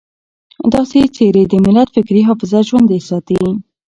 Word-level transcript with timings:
داسې 0.73 0.99
څېرې 1.15 1.43
د 1.47 1.53
ملت 1.65 1.87
فکري 1.95 2.21
حافظه 2.27 2.59
ژوندۍ 2.69 2.99
ساتي. 3.09 3.39